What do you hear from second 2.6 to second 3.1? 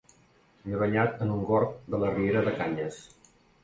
Canyes